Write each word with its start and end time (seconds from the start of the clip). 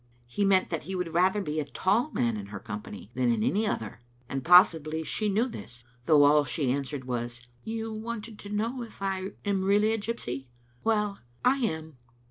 He 0.25 0.43
meant 0.45 0.71
that 0.71 0.85
he 0.85 0.95
would 0.95 1.13
rather 1.13 1.43
be 1.43 1.59
a 1.59 1.63
tall 1.63 2.09
man 2.11 2.35
in 2.35 2.47
her 2.47 2.59
company 2.59 3.11
than 3.13 3.31
in 3.31 3.43
any 3.43 3.67
other, 3.67 3.99
and 4.27 4.43
possibly 4.43 5.03
she 5.03 5.29
knew 5.29 5.47
this, 5.47 5.83
though 6.07 6.23
all 6.23 6.43
she 6.43 6.71
answered 6.71 7.05
was 7.05 7.39
—"You 7.73 7.93
wanted 7.93 8.39
to 8.39 8.49
know 8.49 8.81
if 8.81 8.99
I 9.03 9.33
am 9.45 9.63
really 9.63 9.93
a 9.93 9.99
gypsy. 9.99 10.47
Well, 10.83 11.19
lam." 11.45 11.97